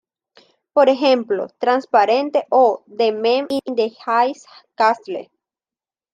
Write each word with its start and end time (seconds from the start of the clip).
Por 0.73 0.89
ejemplo 0.89 1.45
"Transparente" 1.59 2.47
o 2.49 2.83
"The 2.97 3.11
Man 3.11 3.45
in 3.49 3.75
the 3.75 3.93
High 4.03 4.33
Castle". 4.73 5.29